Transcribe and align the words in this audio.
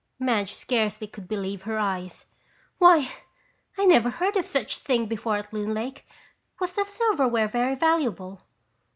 Madge 0.17 0.51
scarcely 0.55 1.05
could 1.05 1.27
believe 1.27 1.61
her 1.61 1.77
eyes. 1.77 2.25
"Why, 2.79 3.11
I 3.77 3.85
never 3.85 4.09
heard 4.09 4.35
of 4.35 4.47
such 4.47 4.75
a 4.75 4.79
thing 4.79 5.05
before 5.05 5.37
at 5.37 5.53
Loon 5.53 5.75
Lake. 5.75 6.07
Was 6.59 6.73
the 6.73 6.85
silverware 6.85 7.47
very 7.47 7.75
valuable?" 7.75 8.41